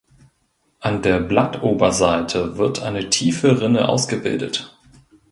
An 0.79 1.03
der 1.03 1.19
Blattoberseite 1.19 2.57
wird 2.57 2.81
eine 2.81 3.11
tiefe 3.11 3.61
Rinne 3.61 3.87
ausgebildet. 3.87 4.75